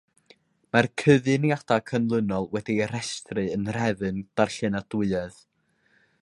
[0.75, 5.39] Mae'r cyfuniadau canlynol wedi eu rhestru yn nhrefn darllenadwyedd.